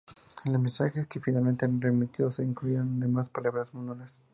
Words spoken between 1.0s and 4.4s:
que, finalmente, eran remitidos, se incluían, además, palabras nulas.